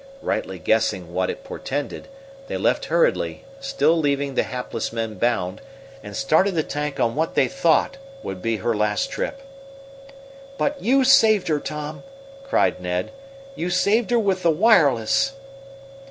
Rightly 0.23 0.57
guessing 0.57 1.13
what 1.13 1.29
it 1.29 1.43
portended, 1.43 2.07
they 2.47 2.57
left 2.57 2.85
hurriedly, 2.85 3.45
still 3.59 3.95
leaving 3.95 4.33
the 4.33 4.41
hapless 4.41 4.91
men 4.91 5.13
bound, 5.19 5.61
and 6.01 6.15
started 6.17 6.55
the 6.55 6.63
tank 6.63 6.99
on 6.99 7.13
what 7.13 7.35
they 7.35 7.47
thought 7.47 7.97
would 8.23 8.41
be 8.41 8.57
her 8.57 8.75
last 8.75 9.11
trip. 9.11 9.41
"But 10.57 10.81
you 10.81 11.03
saved 11.03 11.49
her, 11.49 11.59
Tom!" 11.59 12.01
cried 12.43 12.81
Ned. 12.81 13.11
"You 13.55 13.69
saved 13.69 14.09
her 14.09 14.17
with 14.17 14.41
the 14.41 14.49
wireless." 14.49 15.33